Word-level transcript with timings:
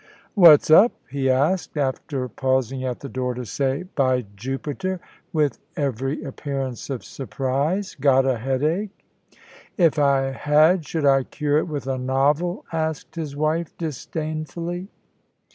"What's 0.33 0.71
up?" 0.71 0.93
he 1.11 1.29
asked, 1.29 1.77
after 1.77 2.27
pausing 2.27 2.83
at 2.83 3.01
the 3.01 3.07
door 3.07 3.35
to 3.35 3.45
say 3.45 3.83
"By 3.93 4.25
Jupiter!" 4.35 4.99
with 5.31 5.59
every 5.77 6.23
appearance 6.23 6.89
of 6.89 7.03
surprise. 7.05 7.93
"Got 7.93 8.25
a 8.25 8.39
headache?" 8.39 9.05
"If 9.77 9.99
I 9.99 10.31
had, 10.31 10.87
should 10.87 11.05
I 11.05 11.21
cure 11.25 11.59
it 11.59 11.67
with 11.67 11.85
a 11.85 11.99
novel?" 11.99 12.65
asked 12.71 13.13
his 13.13 13.35
wife, 13.35 13.77
disdainfully. 13.77 14.87